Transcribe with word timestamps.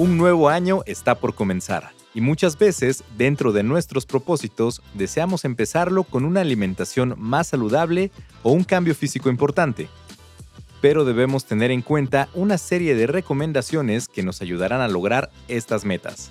Un 0.00 0.16
nuevo 0.16 0.48
año 0.48 0.80
está 0.86 1.14
por 1.16 1.34
comenzar 1.34 1.90
y 2.14 2.22
muchas 2.22 2.58
veces 2.58 3.04
dentro 3.18 3.52
de 3.52 3.62
nuestros 3.62 4.06
propósitos 4.06 4.80
deseamos 4.94 5.44
empezarlo 5.44 6.04
con 6.04 6.24
una 6.24 6.40
alimentación 6.40 7.16
más 7.18 7.48
saludable 7.48 8.10
o 8.42 8.50
un 8.50 8.64
cambio 8.64 8.94
físico 8.94 9.28
importante. 9.28 9.90
Pero 10.80 11.04
debemos 11.04 11.44
tener 11.44 11.70
en 11.70 11.82
cuenta 11.82 12.30
una 12.32 12.56
serie 12.56 12.94
de 12.94 13.08
recomendaciones 13.08 14.08
que 14.08 14.22
nos 14.22 14.40
ayudarán 14.40 14.80
a 14.80 14.88
lograr 14.88 15.30
estas 15.48 15.84
metas. 15.84 16.30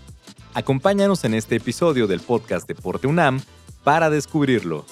Acompáñanos 0.55 1.23
en 1.23 1.35
este 1.35 1.57
episodio 1.57 2.07
del 2.07 2.21
podcast 2.21 2.67
Deporte 2.67 3.05
UNAM 3.05 3.39
para 3.83 4.09
descubrirlo. 4.09 4.83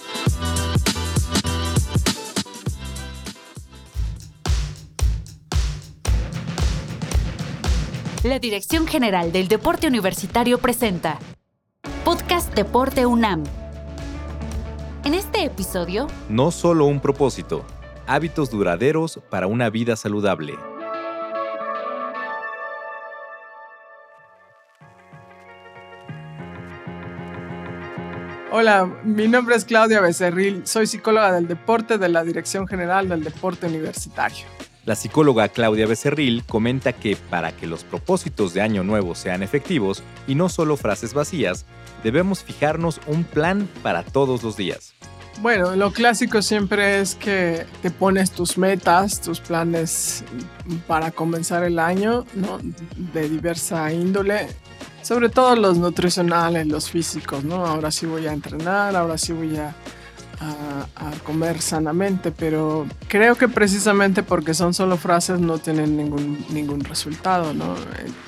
La 8.27 8.39
Dirección 8.39 8.87
General 8.87 9.31
del 9.31 9.47
Deporte 9.47 9.87
Universitario 9.87 10.57
presenta 10.57 11.18
Podcast 12.04 12.54
Deporte 12.54 13.05
UNAM. 13.05 13.45
En 15.05 15.13
este 15.13 15.45
episodio, 15.45 16.07
no 16.27 16.51
solo 16.51 16.87
un 16.87 16.99
propósito, 16.99 17.65
hábitos 18.05 18.51
duraderos 18.51 19.21
para 19.29 19.47
una 19.47 19.69
vida 19.69 19.95
saludable. 19.95 20.55
Hola, 28.51 28.93
mi 29.05 29.29
nombre 29.29 29.55
es 29.55 29.63
Claudia 29.63 30.01
Becerril, 30.01 30.68
soy 30.68 30.85
psicóloga 30.85 31.32
del 31.32 31.47
deporte 31.47 31.97
de 31.97 32.09
la 32.09 32.25
Dirección 32.25 32.67
General 32.67 33.07
del 33.07 33.23
Deporte 33.23 33.67
Universitario. 33.67 34.45
La 34.88 34.95
psicóloga 34.95 35.50
Claudia 35.50 35.86
Becerril 35.86 36.45
comenta 36.45 36.94
que 36.94 37.17
para 37.17 37.52
que 37.52 37.67
los 37.67 37.83
propósitos 37.83 38.53
de 38.53 38.61
Año 38.61 38.85
Nuevo 38.85 39.16
sean 39.16 39.43
efectivos 39.43 40.02
y 40.27 40.35
no 40.35 40.47
solo 40.47 40.77
frases 40.77 41.13
vacías, 41.13 41.66
debemos 42.05 42.41
fijarnos 42.41 43.02
un 43.05 43.25
plan 43.25 43.67
para 43.83 44.03
todos 44.03 44.43
los 44.43 44.55
días. 44.55 44.93
Bueno, 45.41 45.75
lo 45.75 45.91
clásico 45.91 46.41
siempre 46.41 47.02
es 47.02 47.15
que 47.15 47.65
te 47.81 47.91
pones 47.91 48.31
tus 48.31 48.58
metas, 48.58 49.19
tus 49.19 49.41
planes 49.41 50.23
para 50.88 51.11
comenzar 51.11 51.65
el 51.65 51.80
año. 51.80 52.23
De 53.13 53.27
diversa 53.27 53.91
índole, 53.91 54.47
sobre 55.02 55.27
todo 55.27 55.58
los 55.58 55.77
nutricionales, 55.77 56.65
los 56.65 56.89
físicos, 56.89 57.43
¿no? 57.43 57.65
Ahora 57.65 57.91
sí 57.91 58.05
voy 58.05 58.25
a 58.25 58.31
entrenar, 58.31 58.95
ahora 58.95 59.17
sí 59.17 59.33
voy 59.33 59.58
a 59.58 59.75
a, 60.39 60.85
comer 61.23 61.61
sanamente, 61.61 62.31
pero 62.31 62.85
creo 63.07 63.35
que 63.35 63.47
precisamente 63.47 64.23
porque 64.23 64.53
son 64.53 64.73
solo 64.73 64.95
frases 64.97 65.39
no 65.39 65.57
tienen 65.57 65.97
ningún, 65.97 66.45
ningún 66.49 66.81
resultado, 66.81 67.53
¿no? 67.53 67.75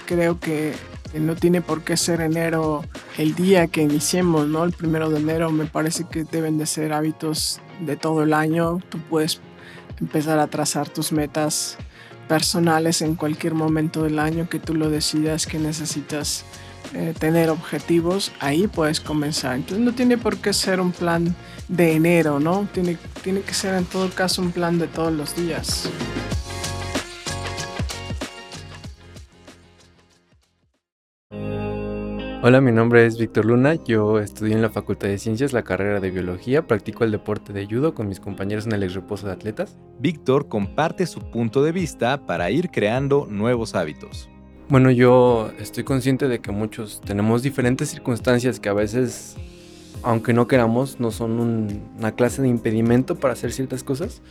Creo 0.06 0.40
que 0.40 0.74
no 1.14 1.36
tiene 1.36 1.62
por 1.62 1.82
qué 1.84 1.98
ser 1.98 2.22
enero 2.22 2.84
el 3.18 3.36
día 3.36 3.68
que 3.68 3.82
iniciemos, 3.82 4.48
¿no? 4.48 4.64
El 4.64 4.74
primero 4.74 5.10
de 5.10 5.20
enero 5.20 5.52
me 5.52 5.66
parece 5.66 6.06
que 6.06 6.24
deben 6.24 6.58
de 6.58 6.66
ser 6.66 6.94
hábitos 6.94 7.62
de 7.80 7.96
todo 7.96 8.24
el 8.24 8.34
año. 8.34 8.80
Tú 8.90 9.00
puedes 9.10 9.40
empezar 10.00 10.40
a 10.40 10.48
trazar 10.48 10.90
tus 10.90 11.12
metas 11.12 11.78
personales 12.28 13.02
en 13.02 13.16
cualquier 13.16 13.56
momento 13.56 14.04
del 14.04 14.20
año 14.20 14.50
que 14.50 14.60
tú 14.60 14.76
lo 14.76 14.90
decidas 14.90 15.48
que 15.48 15.58
necesitas 15.58 16.46
eh, 16.94 17.14
tener 17.18 17.50
objetivos, 17.50 18.32
ahí 18.40 18.68
puedes 18.68 19.00
comenzar. 19.00 19.56
Entonces 19.56 19.86
no 19.86 19.94
tiene 19.94 20.18
por 20.18 20.38
qué 20.38 20.54
ser 20.54 20.82
un 20.82 20.92
plan 20.92 21.36
de 21.68 21.94
enero, 21.94 22.40
¿no? 22.40 22.68
Tiene, 22.74 22.98
tiene 23.24 23.42
que 23.42 23.54
ser 23.54 23.76
en 23.76 23.86
todo 23.86 24.10
caso 24.10 24.42
un 24.42 24.52
plan 24.52 24.80
de 24.80 24.88
todos 24.88 25.14
los 25.14 25.36
días. 25.36 25.90
Hola, 32.42 32.62
mi 32.62 32.72
nombre 32.72 33.06
es 33.06 33.18
Víctor 33.18 33.44
Luna, 33.44 33.76
yo 33.84 34.18
estudié 34.18 34.56
en 34.56 34.62
la 34.62 34.70
Facultad 34.70 35.10
de 35.10 35.18
Ciencias 35.18 35.52
la 35.52 35.64
carrera 35.64 36.00
de 36.00 36.10
Biología, 36.10 36.66
practico 36.66 37.04
el 37.04 37.12
deporte 37.12 37.52
de 37.52 37.68
judo 37.68 37.94
con 37.94 38.08
mis 38.08 38.22
compañeros 38.22 38.66
en 38.66 38.72
el 38.72 38.82
ex 38.82 38.94
reposo 38.94 39.28
de 39.28 39.34
atletas. 39.34 39.78
Víctor 40.00 40.48
comparte 40.48 41.06
su 41.06 41.20
punto 41.32 41.64
de 41.64 41.74
vista 41.74 42.26
para 42.26 42.50
ir 42.50 42.72
creando 42.72 43.28
nuevos 43.30 43.76
hábitos. 43.76 44.30
Bueno, 44.70 44.92
yo 44.92 45.50
estoy 45.58 45.84
consciente 45.84 46.28
de 46.28 46.42
que 46.42 46.52
muchos 46.52 47.02
tenemos 47.02 47.42
diferentes 47.42 47.90
circunstancias 47.90 48.60
que 48.60 48.70
a 48.70 48.74
veces, 48.74 49.36
aunque 50.04 50.32
no 50.32 50.48
queramos, 50.48 51.00
no 51.00 51.10
son 51.10 51.82
una 51.98 52.12
clase 52.12 52.44
de 52.44 52.50
impedimento 52.50 53.16
para 53.16 53.34
hacer 53.34 53.52
ciertas 53.52 53.84
cosas. 53.84 54.22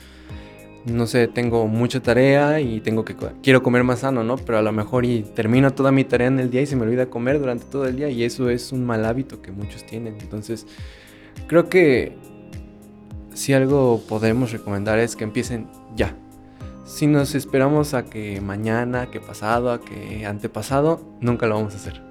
No 0.85 1.09
sé, 1.09 1.27
tengo 1.27 1.67
mucha 1.67 2.01
tarea 2.01 2.61
y 2.61 2.81
tengo 2.81 3.05
que 3.05 3.17
quiero 3.43 3.65
comer 3.65 3.83
más 3.83 3.99
sano, 3.99 4.23
¿no? 4.23 4.37
Pero 4.37 4.59
a 4.59 4.63
lo 4.63 4.71
mejor 4.71 5.05
y 5.05 5.23
termino 5.23 5.73
toda 5.73 5.91
mi 5.91 6.05
tarea 6.05 6.29
en 6.29 6.39
el 6.39 6.51
día 6.51 6.63
y 6.63 6.67
se 6.67 6.77
me 6.77 6.83
olvida 6.83 7.11
comer 7.11 7.41
durante 7.41 7.65
todo 7.65 7.87
el 7.87 7.97
día 7.97 8.09
y 8.09 8.23
eso 8.23 8.49
es 8.49 8.71
un 8.71 8.87
mal 8.87 9.05
hábito 9.07 9.43
que 9.43 9.51
muchos 9.51 9.85
tienen. 9.87 10.19
Entonces, 10.21 10.69
creo 11.49 11.69
que 11.69 12.17
si 13.35 13.55
algo 13.55 14.01
podemos 14.09 14.53
recomendar 14.53 15.01
es 15.01 15.17
que 15.17 15.25
empiecen 15.25 15.67
ya, 15.97 16.15
si 16.89 17.07
nos 17.07 17.35
esperamos 17.35 17.93
a 17.93 18.07
que 18.07 18.41
mañana, 18.41 19.11
que 19.11 19.21
pasado, 19.21 19.71
a 19.71 19.81
que 19.83 20.25
antepasado, 20.25 21.03
nunca 21.21 21.47
lo 21.47 21.57
vamos 21.57 21.75
a 21.75 21.77
hacer. 21.77 22.03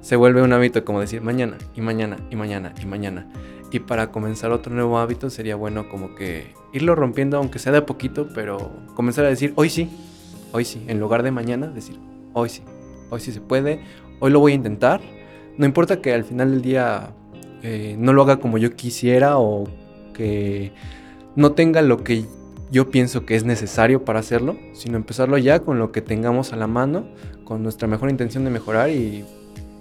Se 0.00 0.14
vuelve 0.14 0.40
un 0.40 0.52
hábito 0.52 0.84
como 0.84 1.00
decir 1.00 1.20
mañana 1.20 1.58
y 1.74 1.80
mañana 1.80 2.16
y 2.30 2.36
mañana 2.36 2.72
y 2.80 2.86
mañana. 2.86 3.28
Y 3.72 3.80
para 3.80 4.12
comenzar 4.12 4.52
otro 4.52 4.72
nuevo 4.72 5.00
hábito 5.00 5.30
sería 5.30 5.56
bueno 5.56 5.88
como 5.88 6.14
que 6.14 6.54
irlo 6.72 6.94
rompiendo 6.94 7.38
aunque 7.38 7.58
sea 7.58 7.72
de 7.72 7.82
poquito, 7.82 8.28
pero 8.32 8.70
comenzar 8.94 9.24
a 9.24 9.28
decir 9.28 9.52
hoy 9.56 9.68
sí, 9.68 9.90
hoy 10.52 10.64
sí, 10.64 10.84
en 10.86 11.00
lugar 11.00 11.24
de 11.24 11.32
mañana 11.32 11.66
decir 11.66 11.98
hoy 12.32 12.50
sí, 12.50 12.62
hoy 13.10 13.18
sí 13.18 13.32
se 13.32 13.40
puede, 13.40 13.82
hoy 14.20 14.30
lo 14.30 14.38
voy 14.38 14.52
a 14.52 14.54
intentar. 14.54 15.00
No 15.58 15.66
importa 15.66 16.00
que 16.00 16.14
al 16.14 16.22
final 16.22 16.52
del 16.52 16.62
día 16.62 17.10
eh, 17.64 17.96
no 17.98 18.12
lo 18.12 18.22
haga 18.22 18.36
como 18.36 18.58
yo 18.58 18.76
quisiera 18.76 19.38
o 19.38 19.64
que 20.14 20.72
no 21.34 21.52
tenga 21.52 21.82
lo 21.82 22.04
que 22.04 22.26
yo 22.70 22.90
pienso 22.90 23.26
que 23.26 23.34
es 23.34 23.44
necesario 23.44 24.04
para 24.04 24.20
hacerlo, 24.20 24.56
sino 24.72 24.96
empezarlo 24.96 25.36
ya 25.38 25.60
con 25.60 25.78
lo 25.78 25.90
que 25.90 26.02
tengamos 26.02 26.52
a 26.52 26.56
la 26.56 26.68
mano, 26.68 27.08
con 27.44 27.62
nuestra 27.62 27.88
mejor 27.88 28.10
intención 28.10 28.44
de 28.44 28.50
mejorar 28.50 28.90
y 28.90 29.24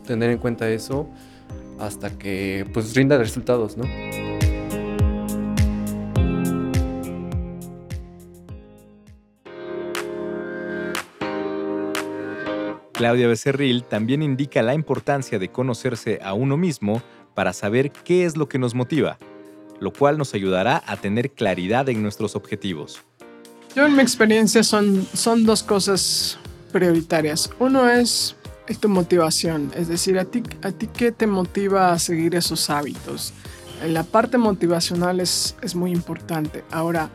tener 0.08 0.32
en 0.32 0.40
cuenta 0.40 0.70
eso 0.70 1.08
hasta 1.80 2.10
que 2.18 2.66
pues 2.74 2.96
rinda 2.96 3.18
resultados, 3.18 3.78
¿no? 3.78 3.86
Claudia 12.94 13.30
Becerril 13.30 13.86
también 13.86 14.22
indica 14.22 14.62
la 14.62 14.74
importancia 14.74 15.40
de 15.40 15.50
conocerse 15.50 16.20
a 16.22 16.34
uno 16.34 16.58
mismo 16.58 17.02
para 17.34 17.54
saber 17.54 17.92
qué 17.92 18.26
es 18.26 18.36
lo 18.36 18.50
que 18.50 18.60
nos 18.60 18.76
motiva 18.76 19.18
lo 19.80 19.92
cual 19.94 20.18
nos 20.18 20.34
ayudará 20.34 20.84
a 20.86 20.98
tener 20.98 21.32
claridad 21.32 21.90
en 21.90 22.02
nuestros 22.02 22.36
objetivos. 22.36 23.02
Yo 23.76 23.86
en 23.86 23.96
mi 23.96 24.02
experiencia 24.02 24.64
son, 24.64 25.08
son 25.14 25.46
dos 25.46 25.64
cosas 25.64 26.38
prioritarias. 26.72 27.50
Uno 27.60 27.90
es 27.90 28.36
tu 28.80 28.90
motivación, 28.90 29.72
es 29.76 29.88
decir, 29.88 30.20
a 30.20 30.26
ti, 30.26 30.44
a 30.62 30.72
ti 30.72 30.88
qué 30.88 31.12
te 31.12 31.28
motiva 31.28 31.92
a 31.92 32.00
seguir 32.00 32.36
esos 32.36 32.70
hábitos. 32.70 33.34
La 33.88 34.04
parte 34.04 34.38
motivacional 34.38 35.20
es, 35.20 35.56
es 35.62 35.76
muy 35.76 35.92
importante. 35.92 36.64
Ahora, 36.70 37.10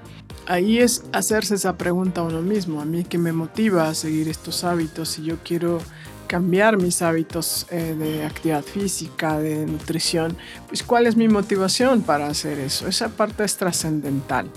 ahí 0.47 0.79
es 0.79 1.05
hacerse 1.13 1.55
esa 1.55 1.77
pregunta 1.77 2.23
a 2.23 2.25
uno 2.25 2.43
mismo. 2.43 2.81
A 2.81 2.85
mí 2.85 3.05
qué 3.05 3.19
me 3.19 3.33
motiva 3.33 3.89
a 3.89 3.95
seguir 3.95 4.29
estos 4.29 4.65
hábitos 4.65 5.11
si 5.11 5.23
yo 5.23 5.37
quiero 5.45 5.81
cambiar 6.27 6.77
mis 6.77 7.03
hábitos 7.03 7.67
eh, 7.71 7.95
de 7.99 8.25
actividad 8.25 8.62
física, 8.62 9.39
de 9.39 9.67
nutrición, 9.67 10.37
pues 10.69 10.83
cuál 10.83 11.07
es 11.07 11.17
mi 11.17 11.29
motivación 11.29 12.03
para 12.03 12.27
hacer 12.27 12.59
eso. 12.59 12.89
Esa 12.89 13.09
parte 13.09 13.45
es 13.45 13.57
trascendental. 13.57 14.51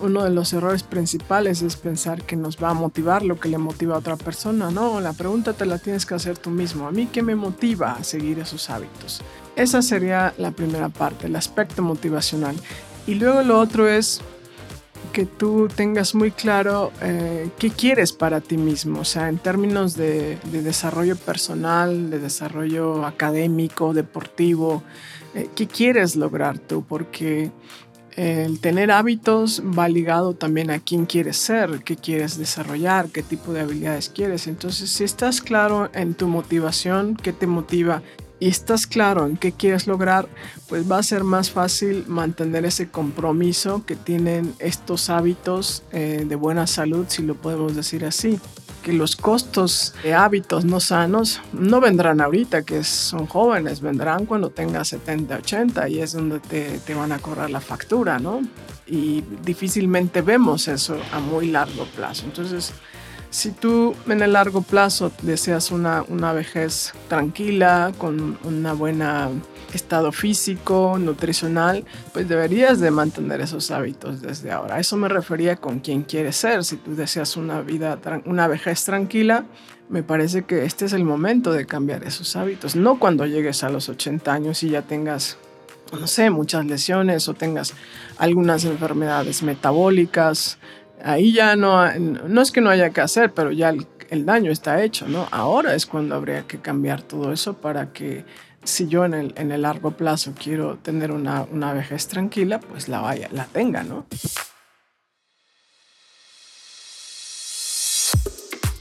Uno 0.00 0.24
de 0.24 0.30
los 0.30 0.52
errores 0.52 0.82
principales 0.82 1.62
es 1.62 1.76
pensar 1.76 2.22
que 2.22 2.34
nos 2.34 2.62
va 2.62 2.70
a 2.70 2.74
motivar 2.74 3.22
lo 3.22 3.38
que 3.38 3.48
le 3.48 3.58
motiva 3.58 3.94
a 3.94 3.98
otra 3.98 4.16
persona. 4.16 4.70
No, 4.70 5.00
la 5.00 5.12
pregunta 5.12 5.52
te 5.52 5.66
la 5.66 5.78
tienes 5.78 6.04
que 6.04 6.14
hacer 6.14 6.36
tú 6.36 6.50
mismo. 6.50 6.88
¿A 6.88 6.90
mí 6.90 7.06
qué 7.06 7.22
me 7.22 7.36
motiva 7.36 7.92
a 7.92 8.04
seguir 8.04 8.40
esos 8.40 8.68
hábitos? 8.70 9.22
Esa 9.54 9.82
sería 9.82 10.34
la 10.36 10.50
primera 10.50 10.88
parte, 10.88 11.28
el 11.28 11.36
aspecto 11.36 11.80
motivacional. 11.80 12.56
Y 13.06 13.14
luego 13.14 13.42
lo 13.42 13.60
otro 13.60 13.88
es 13.88 14.20
que 15.14 15.26
tú 15.26 15.68
tengas 15.68 16.16
muy 16.16 16.32
claro 16.32 16.90
eh, 17.00 17.48
qué 17.56 17.70
quieres 17.70 18.12
para 18.12 18.40
ti 18.40 18.56
mismo, 18.58 19.00
o 19.00 19.04
sea, 19.04 19.28
en 19.28 19.38
términos 19.38 19.94
de, 19.94 20.38
desarrollo 20.50 21.14
personal, 21.14 22.10
de 22.10 22.18
desarrollo 22.18 23.06
académico, 23.06 23.94
deportivo, 23.94 24.82
eh, 25.36 25.48
qué 25.54 25.68
quieres 25.68 26.16
lograr 26.16 26.58
tú, 26.58 26.84
porque 26.84 27.52
el 28.16 28.58
tener 28.58 28.90
hábitos 28.90 29.62
va 29.62 29.88
ligado 29.88 30.34
también 30.34 30.72
a 30.72 30.80
quién 30.80 31.06
quieres 31.06 31.36
ser, 31.36 31.84
qué 31.84 31.94
quieres 31.94 32.36
desarrollar, 32.36 33.08
qué 33.10 33.22
tipo 33.22 33.52
de 33.52 33.60
habilidades 33.60 34.08
quieres. 34.08 34.48
Entonces, 34.48 34.90
si 34.90 35.04
estás 35.04 35.40
claro 35.40 35.90
en 35.94 36.14
tu 36.14 36.26
motivación, 36.26 37.14
qué 37.14 37.32
te 37.32 37.46
motiva 37.46 38.02
y 38.40 38.48
estás 38.48 38.86
claro 38.86 39.26
en 39.26 39.36
qué 39.36 39.52
quieres 39.52 39.86
lograr, 39.86 40.28
pues 40.68 40.90
va 40.90 40.98
a 40.98 41.02
ser 41.02 41.24
más 41.24 41.50
fácil 41.50 42.04
mantener 42.08 42.64
ese 42.64 42.88
compromiso 42.88 43.84
que 43.86 43.96
tienen 43.96 44.54
estos 44.58 45.08
hábitos 45.10 45.82
eh, 45.92 46.24
de 46.26 46.34
buena 46.36 46.66
salud, 46.66 47.06
si 47.08 47.22
lo 47.22 47.34
podemos 47.34 47.74
decir 47.76 48.04
así. 48.04 48.38
que 48.82 48.92
los 48.92 49.16
costos 49.16 49.94
de 50.02 50.12
hábitos 50.12 50.66
no 50.66 50.78
sanos 50.78 51.40
no 51.54 51.80
vendrán 51.80 52.20
ahorita, 52.20 52.64
que 52.64 52.84
son 52.84 53.26
jóvenes, 53.26 53.80
vendrán 53.80 54.26
cuando 54.26 54.50
tengas 54.50 54.88
70, 54.88 55.36
80 55.38 55.88
y 55.88 56.00
es 56.00 56.12
donde 56.12 56.38
te, 56.40 56.78
te 56.80 56.92
van 56.92 57.12
a 57.12 57.18
cobrar 57.18 57.48
la 57.48 57.62
factura, 57.62 58.18
¿no? 58.18 58.42
Y 58.86 59.24
difícilmente 59.42 60.20
vemos 60.20 60.68
eso 60.68 60.98
a 61.12 61.18
muy 61.18 61.46
largo 61.46 61.86
plazo. 61.96 62.26
Entonces, 62.26 62.74
si 63.34 63.50
tú 63.50 63.96
en 64.06 64.22
el 64.22 64.34
largo 64.34 64.62
plazo 64.62 65.10
deseas 65.22 65.72
una, 65.72 66.04
una 66.06 66.32
vejez 66.32 66.94
tranquila, 67.08 67.90
con 67.98 68.38
una 68.44 68.74
buena 68.74 69.28
estado 69.72 70.12
físico, 70.12 70.96
nutricional, 71.00 71.84
pues 72.12 72.28
deberías 72.28 72.78
de 72.78 72.92
mantener 72.92 73.40
esos 73.40 73.72
hábitos 73.72 74.22
desde 74.22 74.52
ahora. 74.52 74.78
eso 74.78 74.96
me 74.96 75.08
refería 75.08 75.56
con 75.56 75.80
quién 75.80 76.02
quieres 76.02 76.36
ser. 76.36 76.62
Si 76.62 76.76
tú 76.76 76.94
deseas 76.94 77.36
una 77.36 77.60
vida, 77.60 77.98
una 78.24 78.46
vejez 78.46 78.84
tranquila, 78.84 79.46
me 79.88 80.04
parece 80.04 80.44
que 80.44 80.64
este 80.64 80.84
es 80.84 80.92
el 80.92 81.04
momento 81.04 81.52
de 81.52 81.66
cambiar 81.66 82.04
esos 82.04 82.36
hábitos. 82.36 82.76
No 82.76 83.00
cuando 83.00 83.26
llegues 83.26 83.64
a 83.64 83.68
los 83.68 83.88
80 83.88 84.32
años 84.32 84.62
y 84.62 84.70
ya 84.70 84.82
tengas, 84.82 85.38
no 85.92 86.06
sé, 86.06 86.30
muchas 86.30 86.66
lesiones 86.66 87.28
o 87.28 87.34
tengas 87.34 87.74
algunas 88.16 88.64
enfermedades 88.64 89.42
metabólicas. 89.42 90.56
Ahí 91.06 91.34
ya 91.34 91.54
no, 91.54 91.86
no 91.98 92.40
es 92.40 92.50
que 92.50 92.62
no 92.62 92.70
haya 92.70 92.88
que 92.88 93.02
hacer, 93.02 93.30
pero 93.34 93.52
ya 93.52 93.74
el, 94.08 94.24
daño 94.24 94.50
está 94.50 94.82
hecho, 94.82 95.06
¿no? 95.06 95.28
Ahora 95.30 95.74
es 95.74 95.84
cuando 95.84 96.14
habría 96.14 96.46
que 96.46 96.60
cambiar 96.60 97.02
todo 97.02 97.30
eso 97.30 97.58
para 97.58 97.92
que 97.92 98.24
si 98.62 98.88
yo 98.88 99.04
en 99.04 99.12
el, 99.12 99.34
en 99.36 99.52
el 99.52 99.62
largo 99.62 99.90
plazo 99.90 100.32
quiero 100.42 100.78
tener 100.78 101.12
una, 101.12 101.42
una 101.42 101.74
vejez 101.74 102.08
tranquila, 102.08 102.58
pues 102.58 102.88
la 102.88 103.02
vaya, 103.02 103.28
la 103.32 103.44
tenga, 103.44 103.82
¿no? 103.82 104.06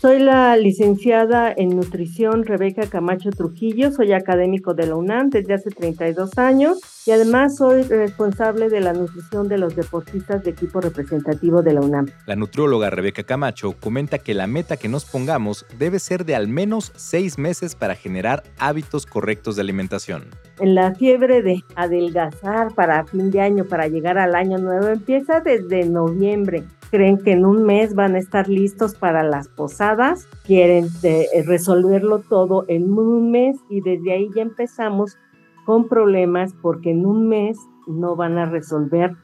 Soy 0.02 0.20
la 0.20 0.56
licenciada 0.56 1.52
en 1.52 1.76
nutrición 1.76 2.46
Rebeca 2.46 2.88
Camacho 2.88 3.32
Trujillo, 3.32 3.92
soy 3.92 4.14
académico 4.14 4.74
de 4.74 4.88
la 4.88 4.96
UNAM 4.96 5.30
desde 5.30 5.56
hace 5.56 5.72
32 5.72 6.38
años 6.38 6.80
y 7.06 7.12
además 7.12 7.58
soy 7.58 7.84
responsable 7.84 8.70
de 8.70 8.80
la 8.80 8.94
nutrición 8.94 9.48
de 9.48 9.58
los 9.58 9.76
deportistas 9.76 10.44
de 10.44 10.52
equipo 10.52 10.82
representativo 10.82 11.62
de 11.62 11.74
la 11.74 11.82
UNAM. 11.82 12.08
La 12.26 12.36
nutrióloga 12.36 12.90
Rebeca 12.90 13.24
Camacho 13.24 13.74
comenta 13.80 14.20
que 14.20 14.34
la 14.34 14.48
meta 14.48 14.78
que 14.78 14.88
nos 14.88 15.06
pongamos 15.06 15.66
debe 15.78 16.00
ser 16.00 16.26
de 16.26 16.36
al 16.36 16.48
menos 16.48 16.92
seis 16.96 17.38
meses 17.38 17.76
para 17.76 17.96
generar 17.96 18.44
hábitos 18.58 19.06
correctos 19.06 19.56
de 19.56 19.62
alimentación. 19.62 20.26
En 20.60 20.76
la 20.76 20.94
fiebre 20.96 21.42
de 21.42 21.64
adelgazar 21.76 22.74
para 22.74 23.06
fin 23.06 23.32
de 23.32 23.42
año, 23.42 23.66
para 23.66 23.88
llegar 23.88 24.18
al 24.18 24.36
año 24.36 24.58
nuevo, 24.58 24.88
empieza 24.88 25.40
desde 25.40 25.86
noviembre 25.86 26.64
creen 26.94 27.18
que 27.18 27.32
en 27.32 27.44
un 27.44 27.64
mes 27.64 27.96
van 27.96 28.14
a 28.14 28.20
estar 28.20 28.48
listos 28.48 28.94
para 28.94 29.24
las 29.24 29.48
posadas, 29.48 30.28
quieren 30.46 30.90
eh, 31.02 31.26
resolverlo 31.44 32.20
todo 32.20 32.66
en 32.68 32.84
un 32.94 33.32
mes 33.32 33.58
y 33.68 33.82
desde 33.82 34.14
ahí 34.14 34.30
ya 34.36 34.44
empezamos 34.44 35.18
con 35.66 35.88
problemas 35.88 36.54
porque 36.62 36.92
en 36.92 37.06
un 37.06 37.28
mes 37.28 37.58
no 37.88 38.16
van 38.16 38.38
a 38.38 38.46
resolver 38.46 39.16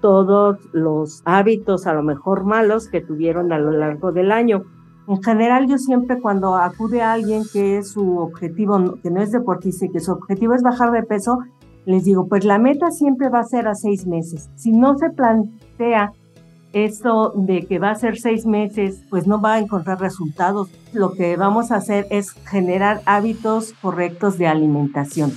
todos 0.00 0.58
los 0.72 1.22
hábitos 1.24 1.86
a 1.86 1.94
lo 1.94 2.02
mejor 2.02 2.44
malos 2.44 2.88
que 2.88 3.00
tuvieron 3.00 3.52
a 3.52 3.58
lo 3.58 3.70
largo 3.70 4.12
del 4.12 4.32
año. 4.32 4.64
En 5.08 5.22
general 5.22 5.66
yo 5.68 5.78
siempre 5.78 6.20
cuando 6.20 6.56
acude 6.56 7.02
a 7.02 7.12
alguien 7.12 7.42
que 7.52 7.78
es 7.78 7.92
su 7.92 8.18
objetivo, 8.18 8.96
que 9.02 9.10
no 9.10 9.22
es 9.22 9.32
deportista 9.32 9.86
y 9.86 9.90
que 9.90 10.00
su 10.00 10.12
objetivo 10.12 10.54
es 10.54 10.62
bajar 10.62 10.90
de 10.90 11.02
peso, 11.02 11.38
les 11.86 12.04
digo, 12.04 12.28
pues 12.28 12.44
la 12.44 12.58
meta 12.58 12.90
siempre 12.90 13.28
va 13.28 13.40
a 13.40 13.44
ser 13.44 13.66
a 13.66 13.74
seis 13.74 14.06
meses. 14.06 14.50
Si 14.54 14.72
no 14.72 14.96
se 14.98 15.10
plantea 15.10 16.12
eso 16.72 17.32
de 17.36 17.66
que 17.66 17.78
va 17.78 17.90
a 17.90 17.94
ser 17.94 18.18
seis 18.18 18.46
meses, 18.46 19.02
pues 19.10 19.26
no 19.26 19.40
va 19.40 19.54
a 19.54 19.58
encontrar 19.58 20.00
resultados. 20.00 20.70
Lo 20.92 21.12
que 21.12 21.36
vamos 21.36 21.70
a 21.70 21.76
hacer 21.76 22.06
es 22.10 22.30
generar 22.30 23.02
hábitos 23.04 23.74
correctos 23.82 24.38
de 24.38 24.46
alimentación. 24.46 25.32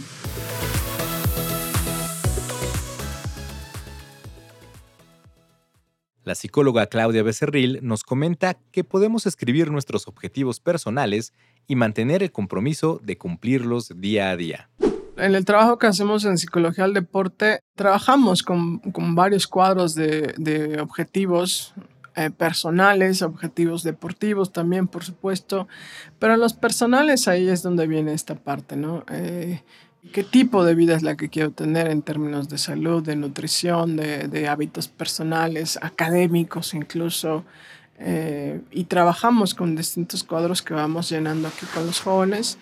La 6.25 6.33
psicóloga 6.33 6.87
Claudia 6.87 7.21
Becerril 7.21 7.81
nos 7.83 8.03
comenta 8.03 8.57
que 8.71 8.83
podemos 8.83 9.27
escribir 9.27 9.69
nuestros 9.69 10.07
objetivos 10.07 10.59
personales 10.59 11.33
y 11.67 11.75
mantener 11.75 12.23
el 12.23 12.31
compromiso 12.31 12.99
de 13.03 13.15
cumplirlos 13.15 13.93
día 13.95 14.31
a 14.31 14.35
día. 14.35 14.69
En 15.17 15.35
el 15.35 15.45
trabajo 15.45 15.77
que 15.77 15.85
hacemos 15.85 16.25
en 16.25 16.39
Psicología 16.39 16.85
del 16.85 16.95
Deporte, 16.95 17.59
trabajamos 17.75 18.41
con, 18.41 18.81
varios 19.13 19.47
cuadros 19.47 19.93
de, 19.93 20.79
objetivos 20.81 21.75
eh, 22.15 22.31
personales, 22.31 23.21
objetivos 23.21 23.83
deportivos 23.83 24.51
también, 24.51 24.87
por 24.87 25.03
supuesto, 25.03 25.67
pero 26.17 26.37
los 26.37 26.53
personales 26.55 27.27
ahí 27.27 27.47
es 27.47 27.61
donde 27.61 27.85
viene 27.85 28.13
esta 28.13 28.33
parte, 28.33 28.75
¿no? 28.75 29.05
Eh, 29.11 29.61
¿Qué 30.11 30.23
tipo 30.23 30.63
de 30.63 30.75
vida 30.75 30.95
es 30.95 31.03
la 31.03 31.15
que 31.15 31.29
quiero 31.29 31.51
tener 31.51 31.87
en 31.87 32.01
términos 32.01 32.49
de 32.49 32.57
salud, 32.57 33.03
de 33.03 33.15
nutrición, 33.15 33.95
de, 33.95 34.47
hábitos 34.47 34.87
personales, 34.87 35.77
académicos 35.81 36.73
incluso? 36.73 37.43
Eh, 37.97 38.61
y 38.71 38.85
trabajamos 38.85 39.53
con 39.53 39.75
distintos 39.75 40.23
cuadros 40.23 40.61
que 40.61 40.73
vamos 40.73 41.09
llenando 41.09 41.47
aquí 41.47 41.65
con 41.73 41.85
los 41.85 41.99
jóvenes. 41.99 42.57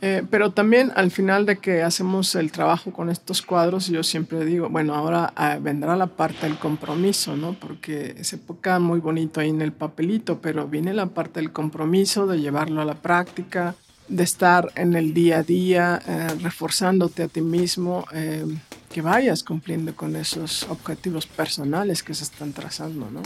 Eh, 0.00 0.22
pero 0.30 0.52
también 0.52 0.92
al 0.94 1.10
final 1.10 1.44
de 1.44 1.58
que 1.58 1.82
hacemos 1.82 2.36
el 2.36 2.52
trabajo 2.52 2.92
con 2.92 3.10
estos 3.10 3.42
cuadros, 3.42 3.88
yo 3.88 4.04
siempre 4.04 4.44
digo, 4.44 4.68
bueno, 4.68 4.94
ahora 4.94 5.32
ah, 5.34 5.58
vendrá 5.60 5.96
la 5.96 6.06
parte 6.06 6.46
del 6.46 6.56
compromiso, 6.56 7.36
¿no? 7.36 7.54
Porque 7.54 8.22
se 8.22 8.36
época 8.36 8.78
muy 8.78 9.00
bonito 9.00 9.40
ahí 9.40 9.48
en 9.48 9.60
el 9.60 9.72
papelito, 9.72 10.40
pero 10.40 10.68
viene 10.68 10.94
la 10.94 11.06
parte 11.06 11.40
del 11.40 11.50
compromiso, 11.50 12.28
de 12.28 12.40
llevarlo 12.40 12.80
a 12.80 12.84
la 12.84 12.94
práctica, 12.94 13.74
de 14.08 14.24
estar 14.24 14.72
en 14.74 14.94
el 14.94 15.12
día 15.14 15.38
a 15.38 15.42
día, 15.42 16.00
eh, 16.06 16.28
reforzándote 16.40 17.24
a 17.24 17.28
ti 17.28 17.40
mismo, 17.40 18.06
eh, 18.12 18.44
que 18.90 19.02
vayas 19.02 19.42
cumpliendo 19.42 19.94
con 19.94 20.16
esos 20.16 20.64
objetivos 20.64 21.26
personales 21.26 22.02
que 22.02 22.14
se 22.14 22.24
están 22.24 22.52
trazando, 22.52 23.10
¿no? 23.10 23.22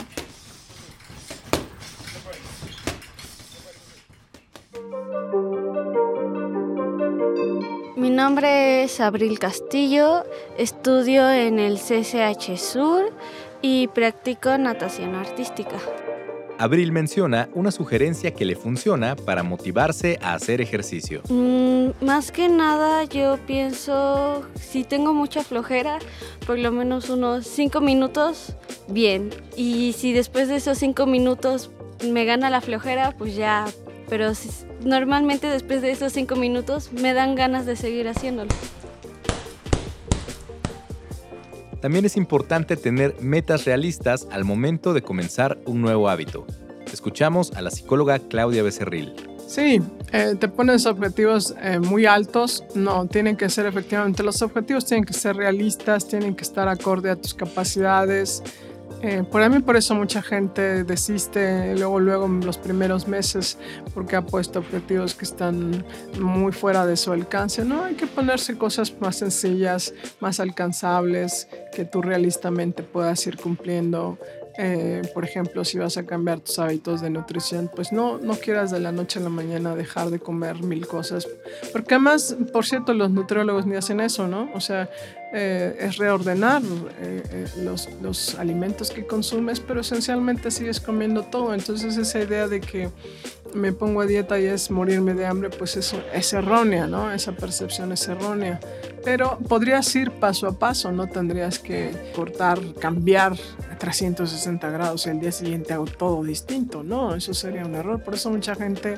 Mi 7.95 8.09
nombre 8.09 8.83
es 8.83 8.99
Abril 8.99 9.39
Castillo, 9.39 10.25
estudio 10.57 11.31
en 11.31 11.57
el 11.57 11.77
CCH 11.77 12.57
Sur 12.57 13.13
y 13.61 13.87
practico 13.87 14.57
natación 14.57 15.15
artística. 15.15 15.77
Abril 16.57 16.91
menciona 16.91 17.49
una 17.53 17.71
sugerencia 17.71 18.33
que 18.33 18.45
le 18.45 18.55
funciona 18.55 19.15
para 19.15 19.43
motivarse 19.43 20.19
a 20.21 20.33
hacer 20.33 20.61
ejercicio. 20.61 21.21
Mm, 21.29 21.89
más 22.05 22.31
que 22.31 22.49
nada 22.49 23.03
yo 23.05 23.37
pienso, 23.45 24.43
si 24.55 24.83
tengo 24.83 25.13
mucha 25.13 25.43
flojera, 25.43 25.99
por 26.45 26.59
lo 26.59 26.71
menos 26.71 27.09
unos 27.09 27.47
5 27.47 27.81
minutos, 27.81 28.55
bien. 28.87 29.29
Y 29.57 29.93
si 29.93 30.13
después 30.13 30.47
de 30.47 30.57
esos 30.57 30.77
5 30.77 31.05
minutos 31.05 31.71
me 32.07 32.25
gana 32.25 32.49
la 32.49 32.61
flojera, 32.61 33.13
pues 33.17 33.35
ya 33.35 33.65
pero 34.09 34.31
normalmente 34.83 35.47
después 35.47 35.81
de 35.81 35.91
esos 35.91 36.13
cinco 36.13 36.35
minutos 36.35 36.91
me 36.93 37.13
dan 37.13 37.35
ganas 37.35 37.65
de 37.65 37.75
seguir 37.75 38.07
haciéndolo. 38.07 38.51
También 41.83 42.05
es 42.05 42.15
importante 42.15 42.77
tener 42.77 43.13
metas 43.19 43.65
realistas 43.65 44.25
al 44.31 44.45
momento 44.45 44.93
de 44.93 45.01
comenzar 45.01 45.59
un 45.65 45.81
nuevo 45.81 46.07
hábito. 46.07 46.47
Escuchamos 46.89 47.51
a 47.57 47.61
la 47.61 47.71
psicóloga 47.71 48.19
Claudia 48.19 48.63
Becerril. 48.63 49.13
Sí, 49.49 49.81
eh, 50.13 50.35
te 50.39 50.47
pones 50.47 50.85
objetivos 50.85 51.53
eh, 51.61 51.79
muy 51.79 52.05
altos. 52.05 52.63
No, 52.73 53.05
tienen 53.07 53.35
que 53.35 53.49
ser 53.49 53.65
efectivamente, 53.65 54.23
los 54.23 54.41
objetivos 54.41 54.85
tienen 54.85 55.03
que 55.03 55.11
ser 55.11 55.35
realistas, 55.35 56.07
tienen 56.07 56.35
que 56.37 56.43
estar 56.43 56.69
acorde 56.69 57.09
a 57.09 57.17
tus 57.17 57.33
capacidades, 57.33 58.41
eh, 59.03 59.21
por 59.29 59.49
mí 59.49 59.59
por 59.59 59.75
eso 59.75 59.93
mucha 59.95 60.21
gente 60.21 60.85
desiste 60.85 61.75
luego, 61.75 61.99
luego 61.99 62.25
en 62.25 62.45
los 62.45 62.57
primeros 62.57 63.05
meses 63.05 63.57
porque 63.93 64.15
ha 64.15 64.21
puesto 64.21 64.59
objetivos 64.59 65.13
que 65.13 65.25
están 65.25 65.85
muy 66.17 66.53
fuera 66.53 66.85
de 66.85 66.95
su 66.95 67.11
alcance. 67.11 67.65
No, 67.65 67.83
hay 67.83 67.95
que 67.95 68.07
ponerse 68.07 68.57
cosas 68.57 68.93
más 69.01 69.17
sencillas, 69.17 69.93
más 70.21 70.39
alcanzables, 70.39 71.49
que 71.75 71.83
tú 71.83 72.01
realistamente 72.01 72.81
puedas 72.81 73.27
ir 73.27 73.35
cumpliendo. 73.35 74.17
Eh, 74.57 75.01
por 75.13 75.23
ejemplo, 75.23 75.65
si 75.65 75.79
vas 75.79 75.97
a 75.97 76.05
cambiar 76.05 76.39
tus 76.39 76.59
hábitos 76.59 77.01
de 77.01 77.09
nutrición, 77.09 77.71
pues 77.73 77.91
no, 77.91 78.19
no 78.19 78.35
quieras 78.35 78.69
de 78.71 78.79
la 78.79 78.91
noche 78.91 79.19
a 79.19 79.23
la 79.23 79.29
mañana 79.29 79.75
dejar 79.75 80.09
de 80.09 80.19
comer 80.19 80.61
mil 80.61 80.85
cosas. 80.85 81.27
Porque 81.71 81.95
además, 81.95 82.35
por 82.51 82.65
cierto, 82.65 82.93
los 82.93 83.09
nutriólogos 83.09 83.65
ni 83.65 83.75
hacen 83.75 83.99
eso, 83.99 84.27
¿no? 84.27 84.49
O 84.53 84.61
sea, 84.61 84.89
eh, 85.33 85.75
es 85.79 85.97
reordenar 85.97 86.61
eh, 87.01 87.47
los, 87.63 87.89
los, 88.01 88.35
alimentos 88.35 88.91
que 88.91 89.07
consumes, 89.07 89.59
pero 89.59 89.81
esencialmente 89.81 90.51
sigues 90.51 90.79
comiendo 90.79 91.23
todo. 91.23 91.55
Entonces 91.55 91.97
esa 91.97 92.19
idea 92.19 92.47
de 92.47 92.61
que 92.61 92.89
me 93.55 93.73
pongo 93.73 94.01
a 94.01 94.05
dieta 94.05 94.39
y 94.39 94.45
es 94.45 94.71
morirme 94.71 95.13
de 95.13 95.25
hambre, 95.25 95.49
pues 95.49 95.75
eso 95.75 96.01
es 96.13 96.33
errónea, 96.33 96.87
¿no? 96.87 97.11
Esa 97.11 97.33
percepción 97.33 97.91
es 97.91 98.07
errónea. 98.07 98.59
Pero 99.03 99.37
podrías 99.49 99.93
ir 99.95 100.11
paso 100.11 100.47
a 100.47 100.57
paso, 100.57 100.91
no 100.91 101.07
tendrías 101.07 101.59
que 101.59 101.91
cortar, 102.15 102.59
cambiar 102.79 103.35
360 103.77 104.69
grados 104.69 105.05
y 105.05 105.09
el 105.09 105.19
día 105.19 105.31
siguiente 105.31 105.73
hago 105.73 105.85
todo 105.85 106.23
distinto, 106.23 106.83
no, 106.83 107.15
eso 107.15 107.33
sería 107.33 107.65
un 107.65 107.75
error. 107.75 108.01
Por 108.01 108.13
eso 108.13 108.29
mucha 108.29 108.55
gente 108.55 108.95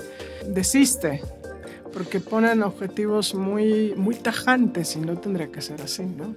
desiste, 0.47 1.21
porque 1.91 2.19
ponen 2.19 2.61
objetivos 2.61 3.33
muy, 3.33 3.93
muy 3.95 4.15
tajantes 4.15 4.95
y 4.95 4.99
no 4.99 5.17
tendría 5.17 5.51
que 5.51 5.61
ser 5.61 5.81
así, 5.81 6.03
¿no? 6.03 6.35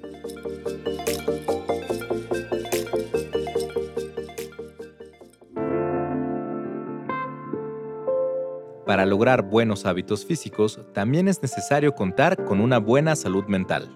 Para 8.99 9.07
lograr 9.07 9.43
buenos 9.43 9.87
hábitos 9.87 10.26
físicos, 10.26 10.81
también 10.93 11.28
es 11.28 11.40
necesario 11.40 11.95
contar 11.95 12.45
con 12.45 12.61
una 12.61 12.78
buena 12.78 13.14
salud 13.14 13.45
mental. 13.45 13.88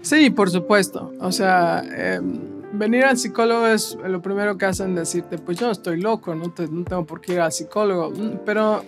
Sí, 0.00 0.28
por 0.30 0.50
supuesto. 0.50 1.12
O 1.20 1.30
sea, 1.30 1.84
em, 1.96 2.40
venir 2.72 3.04
al 3.04 3.16
psicólogo 3.16 3.68
es 3.68 3.96
lo 4.04 4.20
primero 4.20 4.58
que 4.58 4.66
hacen 4.66 4.96
decirte, 4.96 5.38
pues 5.38 5.56
yo 5.56 5.70
estoy 5.70 6.00
loco, 6.00 6.34
no, 6.34 6.52
no 6.68 6.84
tengo 6.84 7.06
por 7.06 7.20
qué 7.20 7.34
ir 7.34 7.40
al 7.42 7.52
psicólogo. 7.52 8.10
Mm, 8.10 8.40
pero 8.44 8.82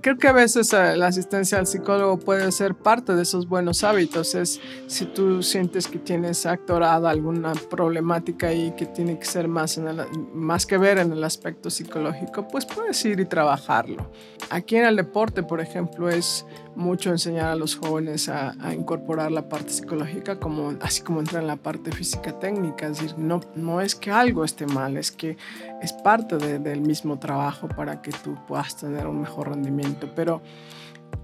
Creo 0.00 0.16
que 0.16 0.28
a 0.28 0.32
veces 0.32 0.72
eh, 0.72 0.96
la 0.96 1.06
asistencia 1.06 1.58
al 1.58 1.66
psicólogo 1.66 2.18
puede 2.18 2.52
ser 2.52 2.74
parte 2.74 3.14
de 3.14 3.22
esos 3.22 3.48
buenos 3.48 3.84
hábitos. 3.84 4.34
Es 4.34 4.60
si 4.86 5.06
tú 5.06 5.42
sientes 5.42 5.88
que 5.88 5.98
tienes 5.98 6.46
actorada 6.46 7.10
alguna 7.10 7.52
problemática 7.70 8.52
y 8.52 8.72
que 8.72 8.86
tiene 8.86 9.18
que 9.18 9.24
ser 9.24 9.48
más, 9.48 9.78
en 9.78 9.86
más 10.34 10.66
que 10.66 10.78
ver 10.78 10.98
en 10.98 11.12
el 11.12 11.24
aspecto 11.24 11.70
psicológico, 11.70 12.46
pues 12.48 12.66
puedes 12.66 13.02
ir 13.04 13.20
y 13.20 13.24
trabajarlo. 13.24 14.10
Aquí 14.50 14.76
en 14.76 14.86
el 14.86 14.96
deporte, 14.96 15.42
por 15.42 15.60
ejemplo, 15.60 16.08
es 16.08 16.44
mucho 16.78 17.10
enseñar 17.10 17.48
a 17.48 17.56
los 17.56 17.76
jóvenes 17.76 18.28
a, 18.28 18.54
incorporar 18.72 19.32
la 19.32 19.48
parte 19.48 19.70
psicológica, 19.70 20.38
como, 20.38 20.74
así 20.80 21.02
como 21.02 21.20
entrar 21.20 21.42
en 21.42 21.48
la 21.48 21.56
parte 21.56 21.90
física 21.90 22.38
técnica. 22.38 22.86
Es 22.86 23.00
decir, 23.00 23.18
no, 23.18 23.40
no 23.54 23.80
es 23.80 23.94
que 23.94 24.10
algo 24.10 24.44
esté 24.44 24.66
mal, 24.66 24.96
es 24.96 25.10
que 25.10 25.36
es 25.82 25.92
parte 25.92 26.36
del 26.36 26.80
mismo 26.80 27.18
trabajo 27.18 27.68
para 27.68 28.00
que 28.00 28.12
tú 28.12 28.36
puedas 28.46 28.76
tener 28.76 29.06
un 29.06 29.20
mejor 29.20 29.48
rendimiento. 29.48 30.08
Pero 30.14 30.40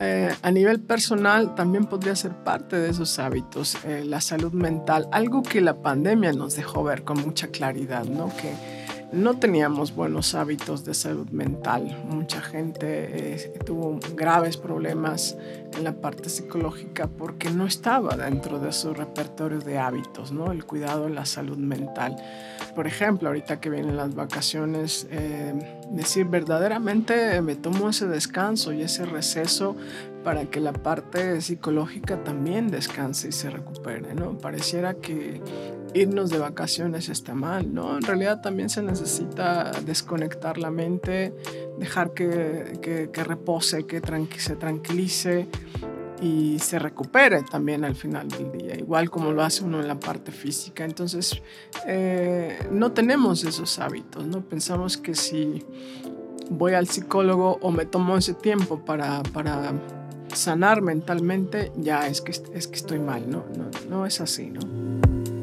eh, 0.00 0.34
a 0.42 0.50
nivel 0.50 0.80
personal 0.80 1.54
también 1.54 1.84
podría 1.84 2.16
ser 2.16 2.32
parte 2.32 2.76
de 2.76 2.90
esos 2.90 3.18
hábitos, 3.20 3.76
eh, 3.84 4.02
la 4.04 4.20
salud 4.20 4.52
mental, 4.52 5.08
algo 5.12 5.42
que 5.42 5.60
la 5.60 5.74
pandemia 5.80 6.32
nos 6.32 6.56
dejó 6.56 6.82
ver 6.82 7.04
con 7.04 7.20
mucha 7.20 7.48
claridad, 7.48 8.04
¿no? 8.04 8.28
Que, 8.36 8.73
no 9.12 9.38
teníamos 9.38 9.94
buenos 9.94 10.34
hábitos 10.34 10.84
de 10.84 10.94
salud 10.94 11.28
mental. 11.30 12.04
Mucha 12.08 12.40
gente 12.40 13.34
eh, 13.34 13.58
tuvo 13.64 13.98
graves 14.14 14.56
problemas 14.56 15.36
en 15.76 15.84
la 15.84 15.92
parte 15.92 16.28
psicológica 16.28 17.08
porque 17.08 17.50
no 17.50 17.66
estaba 17.66 18.16
dentro 18.16 18.58
de 18.58 18.72
su 18.72 18.94
repertorio 18.94 19.60
de 19.60 19.78
hábitos, 19.78 20.32
¿no? 20.32 20.52
El 20.52 20.64
cuidado 20.64 21.04
de 21.04 21.10
la 21.10 21.26
salud 21.26 21.56
mental. 21.56 22.16
Por 22.74 22.86
ejemplo, 22.86 23.28
ahorita 23.28 23.60
que 23.60 23.70
vienen 23.70 23.96
las 23.96 24.14
vacaciones, 24.14 25.06
eh, 25.10 25.54
decir 25.90 26.26
verdaderamente 26.26 27.40
me 27.40 27.56
tomo 27.56 27.90
ese 27.90 28.06
descanso 28.06 28.72
y 28.72 28.82
ese 28.82 29.06
receso 29.06 29.76
para 30.24 30.46
que 30.46 30.58
la 30.60 30.72
parte 30.72 31.40
psicológica 31.40 32.24
también 32.24 32.70
descanse 32.70 33.28
y 33.28 33.32
se 33.32 33.50
recupere, 33.50 34.14
¿no? 34.14 34.38
Pareciera 34.38 34.94
que 34.94 35.40
irnos 35.94 36.30
de 36.30 36.38
vacaciones 36.38 37.08
está 37.08 37.34
mal, 37.34 37.72
¿no? 37.72 37.96
En 37.96 38.02
realidad 38.02 38.40
también 38.40 38.68
se 38.68 38.82
necesita 38.82 39.70
desconectar 39.86 40.58
la 40.58 40.70
mente, 40.70 41.32
dejar 41.78 42.12
que, 42.12 43.08
que, 43.12 43.24
repose, 43.24 43.86
que 43.86 44.02
se 44.38 44.56
tranquilice 44.56 45.46
y 46.20 46.58
se 46.58 46.78
recupere 46.78 47.42
también 47.42 47.84
al 47.84 47.94
final 47.94 48.28
del 48.28 48.50
día, 48.52 48.74
igual 48.76 49.10
como 49.10 49.32
lo 49.32 49.42
hace 49.42 49.64
uno 49.64 49.80
en 49.80 49.88
la 49.88 49.98
parte 49.98 50.32
física. 50.32 50.84
Entonces, 50.84 51.40
eh, 51.86 52.58
no 52.70 52.92
tenemos 52.92 53.44
esos 53.44 53.78
hábitos, 53.78 54.26
¿no? 54.26 54.40
Pensamos 54.40 54.96
que 54.96 55.14
si 55.14 55.64
voy 56.50 56.74
al 56.74 56.88
psicólogo 56.88 57.58
o 57.60 57.70
me 57.70 57.86
tomo 57.86 58.16
ese 58.16 58.34
tiempo 58.34 58.84
para, 58.84 59.22
para 59.22 59.72
sanar 60.32 60.82
mentalmente, 60.82 61.72
ya 61.76 62.06
es 62.08 62.20
que, 62.20 62.32
es 62.32 62.68
que 62.68 62.76
estoy 62.76 62.98
mal, 62.98 63.30
¿no? 63.30 63.44
No, 63.56 63.70
no 63.88 64.06
es 64.06 64.20
así, 64.20 64.50
¿no? 64.50 65.33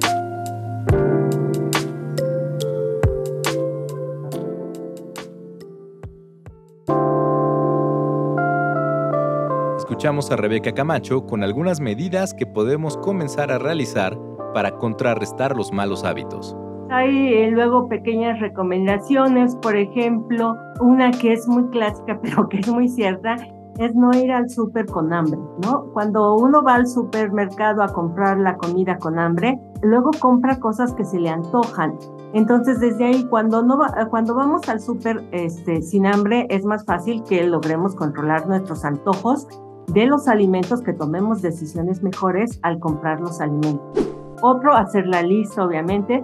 Escuchamos 9.91 10.31
a 10.31 10.37
Rebeca 10.37 10.71
Camacho 10.71 11.25
con 11.25 11.43
algunas 11.43 11.81
medidas 11.81 12.33
que 12.33 12.45
podemos 12.45 12.95
comenzar 12.95 13.51
a 13.51 13.59
realizar 13.59 14.17
para 14.53 14.77
contrarrestar 14.77 15.53
los 15.57 15.73
malos 15.73 16.05
hábitos. 16.05 16.55
Hay 16.89 17.33
eh, 17.33 17.51
luego 17.51 17.89
pequeñas 17.89 18.39
recomendaciones, 18.39 19.53
por 19.57 19.75
ejemplo, 19.75 20.55
una 20.79 21.11
que 21.11 21.33
es 21.33 21.45
muy 21.45 21.67
clásica 21.71 22.17
pero 22.23 22.47
que 22.47 22.59
es 22.59 22.69
muy 22.69 22.87
cierta, 22.87 23.35
es 23.79 23.93
no 23.93 24.17
ir 24.17 24.31
al 24.31 24.49
súper 24.49 24.85
con 24.85 25.11
hambre, 25.11 25.37
¿no? 25.61 25.83
Cuando 25.91 26.37
uno 26.37 26.63
va 26.63 26.75
al 26.75 26.87
supermercado 26.87 27.83
a 27.83 27.91
comprar 27.91 28.37
la 28.37 28.55
comida 28.55 28.97
con 28.97 29.19
hambre, 29.19 29.59
luego 29.81 30.11
compra 30.21 30.57
cosas 30.57 30.93
que 30.93 31.03
se 31.03 31.19
le 31.19 31.29
antojan. 31.29 31.97
Entonces, 32.33 32.79
desde 32.79 33.07
ahí, 33.07 33.27
cuando, 33.29 33.61
no 33.61 33.77
cuando 34.09 34.35
vamos 34.35 34.69
al 34.69 34.79
súper 34.79 35.21
este, 35.33 35.81
sin 35.81 36.05
hambre, 36.05 36.47
es 36.49 36.63
más 36.63 36.85
fácil 36.85 37.23
que 37.27 37.43
logremos 37.43 37.93
controlar 37.93 38.47
nuestros 38.47 38.85
antojos 38.85 39.49
de 39.87 40.05
los 40.05 40.27
alimentos, 40.27 40.81
que 40.81 40.93
tomemos 40.93 41.41
decisiones 41.41 42.01
mejores 42.01 42.59
al 42.61 42.79
comprar 42.79 43.19
los 43.19 43.41
alimentos. 43.41 44.07
Otro, 44.41 44.73
hacer 44.75 45.07
la 45.07 45.21
lista, 45.21 45.63
obviamente. 45.63 46.23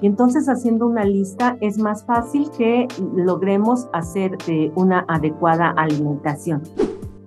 Y 0.00 0.06
entonces, 0.06 0.48
haciendo 0.48 0.86
una 0.86 1.04
lista, 1.04 1.56
es 1.60 1.78
más 1.78 2.04
fácil 2.04 2.50
que 2.56 2.86
logremos 3.16 3.88
hacer 3.92 4.36
eh, 4.46 4.70
una 4.76 5.04
adecuada 5.08 5.70
alimentación 5.70 6.62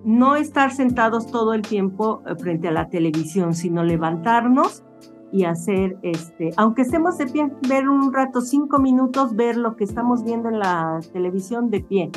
no 0.04 0.36
estar 0.36 0.72
sentados 0.72 1.26
todo 1.26 1.54
el 1.54 1.62
tiempo 1.62 2.22
eh, 2.26 2.34
frente 2.36 2.68
a 2.68 2.72
la 2.72 2.88
televisión, 2.88 3.54
sino 3.54 3.84
levantarnos 3.84 4.84
y 5.30 5.44
hacer, 5.44 5.96
este, 6.02 6.50
aunque 6.56 6.82
estemos 6.82 7.16
de 7.16 7.26
pie, 7.26 7.50
ver 7.66 7.88
un 7.88 8.12
rato, 8.12 8.42
cinco 8.42 8.78
minutos, 8.78 9.34
ver 9.34 9.56
lo 9.56 9.76
que 9.76 9.84
estamos 9.84 10.24
viendo 10.24 10.50
en 10.50 10.58
la 10.58 11.00
televisión 11.12 11.70
de 11.70 11.80
pie. 11.80 12.10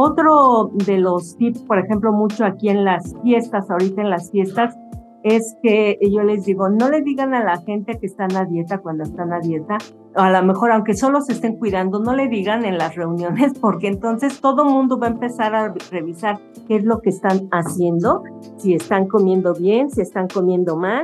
Otro 0.00 0.70
de 0.86 0.98
los 0.98 1.36
tips, 1.38 1.62
por 1.62 1.80
ejemplo, 1.80 2.12
mucho 2.12 2.44
aquí 2.44 2.68
en 2.68 2.84
las 2.84 3.16
fiestas, 3.24 3.68
ahorita 3.68 4.00
en 4.00 4.10
las 4.10 4.30
fiestas, 4.30 4.78
es 5.24 5.56
que 5.60 5.98
yo 6.00 6.22
les 6.22 6.44
digo, 6.44 6.68
no 6.68 6.88
le 6.88 7.02
digan 7.02 7.34
a 7.34 7.42
la 7.42 7.56
gente 7.62 7.98
que 7.98 8.06
están 8.06 8.36
a 8.36 8.44
dieta 8.44 8.78
cuando 8.78 9.02
están 9.02 9.32
a 9.32 9.40
dieta, 9.40 9.76
a 10.14 10.30
lo 10.30 10.46
mejor 10.46 10.70
aunque 10.70 10.94
solo 10.94 11.20
se 11.20 11.32
estén 11.32 11.56
cuidando, 11.56 11.98
no 11.98 12.14
le 12.14 12.28
digan 12.28 12.64
en 12.64 12.78
las 12.78 12.94
reuniones, 12.94 13.54
porque 13.60 13.88
entonces 13.88 14.40
todo 14.40 14.64
mundo 14.64 15.00
va 15.00 15.08
a 15.08 15.10
empezar 15.10 15.56
a 15.56 15.74
revisar 15.90 16.38
qué 16.68 16.76
es 16.76 16.84
lo 16.84 17.00
que 17.00 17.10
están 17.10 17.48
haciendo, 17.50 18.22
si 18.56 18.74
están 18.74 19.08
comiendo 19.08 19.52
bien, 19.52 19.90
si 19.90 20.02
están 20.02 20.28
comiendo 20.28 20.76
mal. 20.76 21.02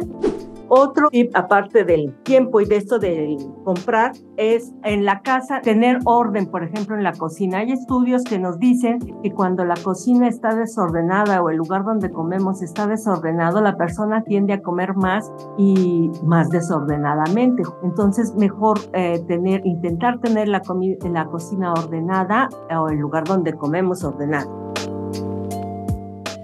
Otro 0.69 1.09
tip, 1.11 1.31
aparte 1.35 1.85
del 1.85 2.15
tiempo 2.23 2.61
y 2.61 2.65
de 2.65 2.77
esto 2.77 2.99
de 2.99 3.37
comprar, 3.65 4.13
es 4.37 4.73
en 4.83 5.05
la 5.05 5.21
casa 5.21 5.61
tener 5.61 5.99
orden, 6.05 6.47
por 6.47 6.65
ejemplo, 6.65 6.97
en 6.97 7.03
la 7.03 7.13
cocina. 7.13 7.59
Hay 7.59 7.73
estudios 7.73 8.25
que 8.25 8.39
nos 8.39 8.59
dicen 8.59 8.99
que 9.23 9.31
cuando 9.33 9.65
la 9.65 9.75
cocina 9.75 10.27
está 10.27 10.55
desordenada 10.55 11.43
o 11.43 11.51
el 11.51 11.57
lugar 11.57 11.85
donde 11.85 12.11
comemos 12.11 12.63
está 12.63 12.87
desordenado, 12.87 13.61
la 13.61 13.77
persona 13.77 14.23
tiende 14.25 14.55
a 14.55 14.63
comer 14.63 14.95
más 14.95 15.31
y 15.59 16.11
más 16.25 16.49
desordenadamente. 16.49 17.63
Entonces, 17.83 18.35
mejor 18.35 18.79
eh, 18.93 19.23
tener, 19.27 19.65
intentar 19.67 20.19
tener 20.21 20.49
la, 20.49 20.63
la 21.11 21.27
cocina 21.27 21.73
ordenada 21.73 22.49
o 22.79 22.89
el 22.89 22.99
lugar 22.99 23.25
donde 23.25 23.55
comemos 23.55 24.03
ordenado. 24.03 24.65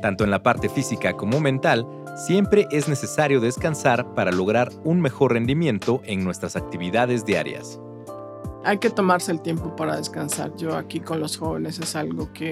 Tanto 0.02 0.24
en 0.24 0.30
la 0.30 0.42
parte 0.42 0.68
física 0.68 1.12
como 1.12 1.40
mental, 1.40 1.86
siempre 2.26 2.68
es 2.70 2.88
necesario 2.88 3.40
descansar 3.40 4.14
para 4.14 4.30
lograr 4.30 4.70
un 4.84 5.00
mejor 5.00 5.32
rendimiento 5.32 6.02
en 6.04 6.22
nuestras 6.22 6.54
actividades 6.56 7.24
diarias. 7.24 7.80
Hay 8.62 8.78
que 8.78 8.90
tomarse 8.90 9.32
el 9.32 9.40
tiempo 9.40 9.74
para 9.74 9.96
descansar. 9.96 10.54
Yo 10.56 10.76
aquí 10.76 11.00
con 11.00 11.18
los 11.18 11.38
jóvenes 11.38 11.78
es 11.78 11.96
algo 11.96 12.30
que 12.34 12.50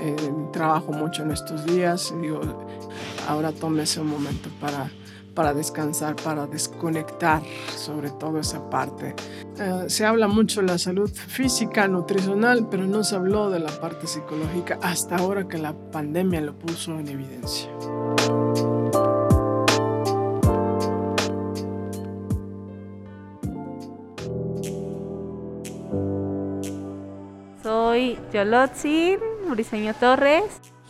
eh, 0.00 0.16
trabajo 0.52 0.92
mucho 0.92 1.22
en 1.22 1.30
estos 1.30 1.64
días. 1.64 2.12
Digo, 2.20 2.40
ahora 3.28 3.52
tómese 3.52 4.00
un 4.00 4.08
momento 4.08 4.48
para 4.60 4.90
para 5.36 5.52
descansar, 5.52 6.16
para 6.16 6.46
desconectar 6.46 7.42
sobre 7.76 8.10
todo 8.10 8.40
esa 8.40 8.68
parte. 8.70 9.14
Eh, 9.60 9.84
se 9.86 10.04
habla 10.04 10.26
mucho 10.26 10.62
de 10.62 10.66
la 10.66 10.78
salud 10.78 11.10
física, 11.12 11.86
nutricional, 11.86 12.66
pero 12.68 12.86
no 12.86 13.04
se 13.04 13.14
habló 13.14 13.50
de 13.50 13.60
la 13.60 13.70
parte 13.78 14.08
psicológica 14.08 14.78
hasta 14.82 15.16
ahora 15.16 15.46
que 15.46 15.58
la 15.58 15.74
pandemia 15.74 16.40
lo 16.40 16.58
puso 16.58 16.98
en 16.98 17.08
evidencia. 17.08 17.70
Yolotzin, 28.32 29.18
Briseño 29.50 29.94
Torres. 29.94 30.44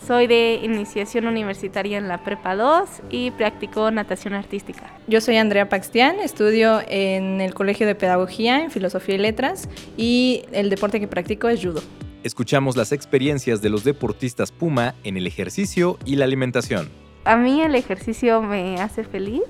Soy 0.07 0.27
de 0.27 0.61
iniciación 0.63 1.27
universitaria 1.27 1.99
en 1.99 2.07
la 2.07 2.23
Prepa 2.23 2.55
2 2.55 2.89
y 3.11 3.31
practico 3.31 3.91
natación 3.91 4.35
artística. 4.35 4.93
Yo 5.07 5.21
soy 5.21 5.37
Andrea 5.37 5.69
Paxtian, 5.69 6.21
estudio 6.21 6.81
en 6.87 7.41
el 7.41 7.55
Colegio 7.55 7.87
de 7.87 7.95
Pedagogía 7.95 8.63
en 8.63 8.71
Filosofía 8.71 9.15
y 9.15 9.19
Letras 9.19 9.69
y 9.97 10.45
el 10.53 10.71
deporte 10.71 11.01
que 11.01 11.09
practico 11.09 11.49
es 11.49 11.65
judo. 11.65 11.83
Escuchamos 12.25 12.77
las 12.77 12.93
experiencias 12.93 13.63
de 13.63 13.71
los 13.71 13.85
deportistas 13.85 14.53
Puma 14.53 14.95
en 15.05 15.17
el 15.17 15.27
ejercicio 15.27 15.99
y 16.05 16.17
la 16.17 16.25
alimentación. 16.25 16.91
A 17.25 17.37
mí 17.37 17.63
el 17.63 17.75
ejercicio 17.75 18.43
me 18.43 18.81
hace 18.81 19.03
feliz. 19.03 19.43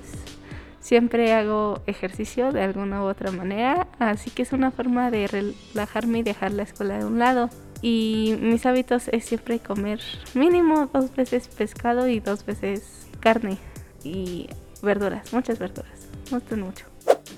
Siempre 0.81 1.33
hago 1.33 1.83
ejercicio 1.87 2.53
de 2.53 2.63
alguna 2.63 3.03
u 3.03 3.07
otra 3.07 3.33
manera, 3.33 3.89
así 3.99 4.31
que 4.31 4.43
es 4.43 4.53
una 4.53 4.71
forma 4.71 5.11
de 5.11 5.27
relajarme 5.27 6.21
y 6.21 6.23
dejar 6.23 6.53
la 6.53 6.63
escuela 6.63 6.99
de 6.99 7.05
un 7.05 7.19
lado. 7.19 7.51
Y 7.83 8.37
mis 8.41 8.65
hábitos 8.67 9.09
es 9.09 9.25
siempre 9.25 9.59
comer 9.59 10.01
mínimo 10.35 10.89
dos 10.93 11.15
veces 11.15 11.49
pescado 11.49 12.09
y 12.09 12.21
dos 12.21 12.45
veces 12.47 13.07
carne 13.21 13.59
y 14.03 14.49
verduras, 14.83 15.33
muchas 15.33 15.59
verduras. 15.59 16.09
Gustan 16.31 16.63
mucho. 16.63 16.87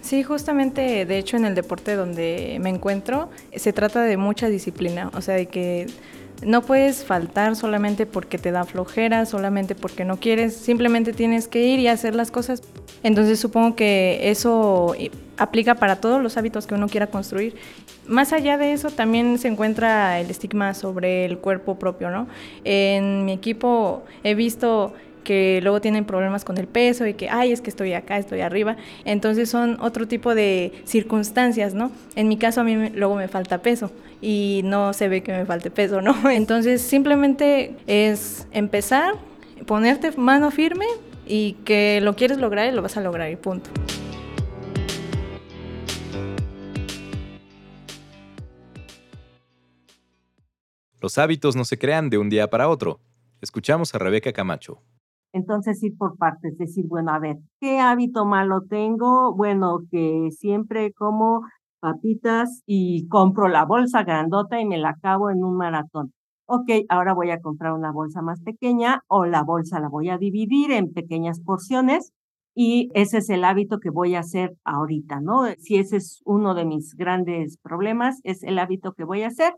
Sí, 0.01 0.23
justamente, 0.23 1.05
de 1.05 1.19
hecho, 1.19 1.37
en 1.37 1.45
el 1.45 1.55
deporte 1.55 1.95
donde 1.95 2.59
me 2.63 2.71
encuentro, 2.71 3.31
se 3.55 3.73
trata 3.73 4.03
de 4.03 4.17
mucha 4.17 4.49
disciplina, 4.49 5.11
o 5.15 5.21
sea, 5.21 5.35
de 5.35 5.47
que 5.47 5.87
no 6.43 6.63
puedes 6.63 7.05
faltar 7.05 7.57
solamente 7.57 8.07
porque 8.07 8.39
te 8.39 8.53
da 8.53 8.65
flojera, 8.65 9.27
solamente 9.27 9.75
porque 9.75 10.05
no 10.05 10.19
quieres, 10.19 10.55
simplemente 10.55 11.13
tienes 11.13 11.49
que 11.49 11.65
ir 11.67 11.81
y 11.81 11.89
hacer 11.89 12.15
las 12.15 12.31
cosas. 12.31 12.63
Entonces 13.03 13.41
supongo 13.41 13.77
que 13.77 14.31
eso 14.31 14.95
aplica 15.37 15.77
para 15.77 15.97
todos 15.97 16.23
los 16.23 16.37
hábitos 16.37 16.67
que 16.67 16.75
uno 16.75 16.89
quiera 16.89 17.09
construir. 17.09 17.57
Más 18.07 18.33
allá 18.33 18.57
de 18.57 18.73
eso, 18.73 18.91
también 18.91 19.39
se 19.39 19.49
encuentra 19.49 20.21
el 20.21 20.31
estigma 20.31 20.75
sobre 20.75 21.25
el 21.25 21.39
cuerpo 21.39 21.79
propio, 21.79 22.11
¿no? 22.11 22.27
En 22.65 23.25
mi 23.25 23.33
equipo 23.33 24.03
he 24.25 24.35
visto 24.35 24.95
que 25.29 25.61
luego 25.63 25.83
tienen 25.83 26.07
problemas 26.07 26.43
con 26.43 26.57
el 26.57 26.67
peso 26.67 27.07
y 27.07 27.13
que, 27.13 27.29
ay, 27.29 27.53
es 27.53 27.61
que 27.61 27.69
estoy 27.69 27.93
acá, 27.93 28.17
estoy 28.17 28.41
arriba. 28.41 28.79
Entonces 29.05 29.51
son 29.51 29.77
otro 29.79 30.09
tipo 30.09 30.35
de 30.35 30.73
circunstancias, 30.87 31.75
¿no? 31.75 31.93
En 32.17 32.29
mi 32.29 32.39
caso 32.39 32.63
a 32.63 32.65
mí 32.65 32.89
luego 32.95 33.15
me 33.15 33.29
falta 33.29 33.59
peso 33.59 33.93
y 34.23 34.63
no 34.65 34.95
se 34.95 35.11
ve 35.11 35.23
que 35.23 35.33
me 35.33 35.45
falte 35.45 35.71
peso, 35.71 36.01
¿no? 36.01 36.17
Entonces 36.31 36.81
simplemente 36.81 37.77
es 37.87 38.47
empezar, 38.53 39.17
ponerte 39.67 40.13
mano 40.13 40.51
firme 40.51 40.87
y 41.27 41.57
que 41.67 42.01
lo 42.01 42.17
quieres 42.17 42.39
lograr 42.39 42.73
y 42.73 42.75
lo 42.75 42.81
vas 42.81 42.97
a 42.97 43.03
lograr 43.03 43.31
y 43.31 43.37
punto. 43.37 43.69
Los 51.03 51.19
hábitos 51.19 51.55
no 51.55 51.67
se 51.67 51.77
crean 51.79 52.09
de 52.09 52.17
un 52.17 52.31
día 52.31 52.49
para 52.49 52.71
otro. 52.71 53.03
Escuchamos 53.43 53.95
a 53.95 53.99
Rebeca 53.99 54.33
Camacho. 54.33 54.83
Entonces 55.33 55.83
ir 55.83 55.97
por 55.97 56.17
partes, 56.17 56.57
decir, 56.59 56.87
bueno, 56.89 57.13
a 57.13 57.19
ver, 57.19 57.37
¿qué 57.61 57.81
hábito 57.81 58.25
malo 58.25 58.63
tengo? 58.69 59.35
Bueno, 59.35 59.81
que 59.91 60.31
siempre 60.33 60.93
como 60.93 61.43
papitas 61.81 62.63
y 62.67 63.07
compro 63.09 63.49
la 63.49 63.65
bolsa 63.65 64.03
grandota 64.05 64.61
y 64.61 64.67
me 64.67 64.79
la 64.79 64.91
acabo 64.91 65.31
en 65.31 65.45
un 65.45 65.57
maratón. 65.57 66.13
Ok, 66.47 66.71
ahora 66.89 67.13
voy 67.15 67.31
a 67.31 67.41
comprar 67.41 67.73
una 67.75 67.93
bolsa 67.93 68.23
más 68.23 68.41
pequeña 68.43 69.03
o 69.07 69.27
la 69.27 69.43
bolsa 69.43 69.81
la 69.81 69.89
voy 69.89 70.09
a 70.09 70.19
dividir 70.19 70.73
en 70.73 70.93
pequeñas 70.93 71.41
porciones 71.41 72.13
y 72.55 72.91
ese 72.95 73.19
es 73.19 73.31
el 73.31 73.45
hábito 73.45 73.79
que 73.79 73.91
voy 73.91 74.15
a 74.15 74.21
hacer 74.21 74.57
ahorita, 74.65 75.21
¿no? 75.21 75.45
Si 75.59 75.77
ese 75.77 75.99
es 75.99 76.23
uno 76.25 76.55
de 76.55 76.65
mis 76.65 76.95
grandes 76.97 77.59
problemas, 77.59 78.19
es 78.25 78.43
el 78.43 78.59
hábito 78.59 78.95
que 78.95 79.05
voy 79.05 79.23
a 79.23 79.29
hacer 79.29 79.53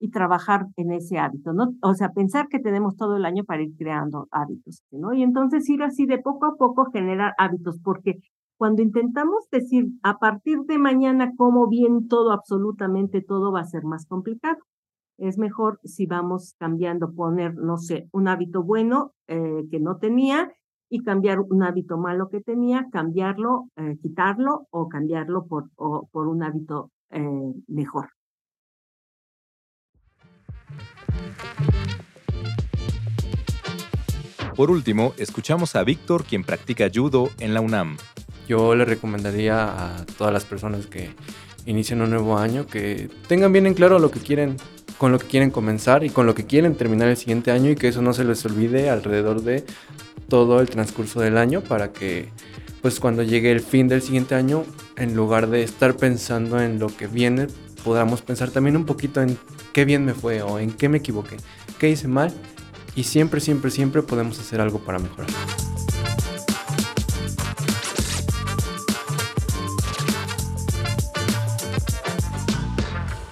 y 0.00 0.10
trabajar 0.10 0.66
en 0.76 0.92
ese 0.92 1.18
hábito, 1.18 1.52
¿no? 1.52 1.74
O 1.82 1.94
sea, 1.94 2.10
pensar 2.10 2.48
que 2.48 2.60
tenemos 2.60 2.96
todo 2.96 3.16
el 3.16 3.24
año 3.24 3.44
para 3.44 3.62
ir 3.62 3.74
creando 3.76 4.28
hábitos, 4.30 4.82
¿no? 4.90 5.12
Y 5.12 5.22
entonces 5.22 5.68
ir 5.68 5.82
así 5.82 6.06
de 6.06 6.18
poco 6.18 6.46
a 6.46 6.56
poco 6.56 6.90
generar 6.92 7.32
hábitos, 7.38 7.78
porque 7.82 8.20
cuando 8.56 8.82
intentamos 8.82 9.48
decir 9.50 9.86
a 10.02 10.18
partir 10.18 10.58
de 10.66 10.78
mañana 10.78 11.32
cómo 11.36 11.68
bien 11.68 12.08
todo, 12.08 12.32
absolutamente 12.32 13.22
todo 13.22 13.52
va 13.52 13.60
a 13.60 13.64
ser 13.64 13.84
más 13.84 14.06
complicado. 14.06 14.58
Es 15.16 15.38
mejor 15.38 15.80
si 15.84 16.06
vamos 16.06 16.54
cambiando, 16.58 17.12
poner, 17.12 17.54
no 17.54 17.76
sé, 17.76 18.08
un 18.12 18.28
hábito 18.28 18.62
bueno 18.62 19.12
eh, 19.26 19.64
que 19.70 19.80
no 19.80 19.98
tenía 19.98 20.52
y 20.90 21.02
cambiar 21.02 21.40
un 21.40 21.62
hábito 21.62 21.98
malo 21.98 22.28
que 22.30 22.40
tenía, 22.40 22.86
cambiarlo, 22.92 23.68
eh, 23.76 23.96
quitarlo 24.00 24.66
o 24.70 24.88
cambiarlo 24.88 25.46
por, 25.46 25.70
por 25.76 26.28
un 26.28 26.42
hábito 26.42 26.90
eh, 27.10 27.52
mejor. 27.66 28.17
Por 34.58 34.72
último, 34.72 35.14
escuchamos 35.18 35.76
a 35.76 35.84
Víctor, 35.84 36.24
quien 36.24 36.42
practica 36.42 36.90
judo 36.92 37.30
en 37.38 37.54
la 37.54 37.60
UNAM. 37.60 37.96
Yo 38.48 38.74
le 38.74 38.84
recomendaría 38.84 39.64
a 39.66 40.04
todas 40.04 40.32
las 40.32 40.44
personas 40.44 40.86
que 40.86 41.10
inician 41.64 42.02
un 42.02 42.10
nuevo 42.10 42.38
año 42.38 42.66
que 42.66 43.08
tengan 43.28 43.52
bien 43.52 43.66
en 43.66 43.74
claro 43.74 43.98
lo 43.98 44.10
que 44.10 44.18
quieren, 44.18 44.56
con 44.96 45.12
lo 45.12 45.18
que 45.18 45.26
quieren 45.26 45.50
comenzar 45.50 46.02
y 46.02 46.10
con 46.10 46.26
lo 46.26 46.34
que 46.34 46.46
quieren 46.46 46.74
terminar 46.74 47.08
el 47.08 47.16
siguiente 47.16 47.52
año 47.52 47.70
y 47.70 47.76
que 47.76 47.88
eso 47.88 48.02
no 48.02 48.12
se 48.12 48.24
les 48.24 48.44
olvide 48.46 48.90
alrededor 48.90 49.42
de 49.42 49.64
todo 50.28 50.60
el 50.60 50.68
transcurso 50.68 51.20
del 51.20 51.38
año 51.38 51.60
para 51.60 51.92
que 51.92 52.30
pues 52.82 53.00
cuando 53.00 53.22
llegue 53.22 53.52
el 53.52 53.60
fin 53.60 53.86
del 53.86 54.02
siguiente 54.02 54.34
año, 54.34 54.64
en 54.96 55.14
lugar 55.14 55.48
de 55.48 55.62
estar 55.62 55.96
pensando 55.96 56.60
en 56.60 56.78
lo 56.78 56.88
que 56.88 57.06
viene, 57.06 57.46
podamos 57.88 58.20
pensar 58.20 58.50
también 58.50 58.76
un 58.76 58.84
poquito 58.84 59.22
en 59.22 59.38
qué 59.72 59.86
bien 59.86 60.04
me 60.04 60.12
fue 60.12 60.42
o 60.42 60.58
en 60.58 60.70
qué 60.72 60.90
me 60.90 60.98
equivoqué, 60.98 61.38
qué 61.78 61.88
hice 61.88 62.06
mal 62.06 62.30
y 62.94 63.04
siempre, 63.04 63.40
siempre, 63.40 63.70
siempre 63.70 64.02
podemos 64.02 64.38
hacer 64.38 64.60
algo 64.60 64.78
para 64.78 64.98
mejorar. 64.98 65.30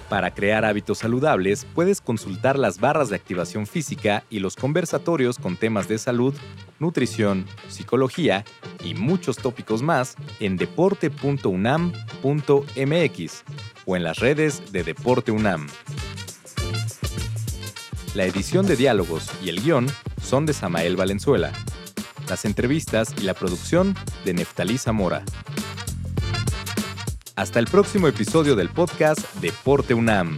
Para 0.09 0.33
crear 0.33 0.63
hábitos 0.63 0.99
saludables, 0.99 1.67
puedes 1.75 1.99
consultar 1.99 2.57
las 2.57 2.79
barras 2.79 3.09
de 3.09 3.17
activación 3.17 3.67
física 3.67 4.23
y 4.29 4.39
los 4.39 4.55
conversatorios 4.55 5.37
con 5.37 5.57
temas 5.57 5.89
de 5.89 5.97
salud, 5.97 6.33
nutrición, 6.79 7.45
psicología 7.67 8.45
y 8.85 8.93
muchos 8.93 9.35
tópicos 9.35 9.81
más 9.81 10.15
en 10.39 10.55
deporte.unam.mx 10.55 13.43
o 13.85 13.95
en 13.97 14.03
las 14.03 14.19
redes 14.19 14.71
de 14.71 14.83
Deporte 14.83 15.31
UNAM. 15.31 15.67
La 18.15 18.25
edición 18.25 18.65
de 18.65 18.77
diálogos 18.77 19.29
y 19.43 19.49
el 19.49 19.61
guion 19.61 19.87
son 20.21 20.45
de 20.45 20.53
Samael 20.53 20.95
Valenzuela. 20.95 21.51
Las 22.29 22.45
entrevistas 22.45 23.13
y 23.19 23.23
la 23.23 23.33
producción 23.33 23.93
de 24.23 24.33
Neftalí 24.33 24.77
Zamora. 24.77 25.23
Hasta 27.37 27.59
el 27.59 27.67
próximo 27.67 28.07
episodio 28.07 28.55
del 28.55 28.69
podcast 28.69 29.21
Deporte 29.35 29.93
UNAM. 29.93 30.35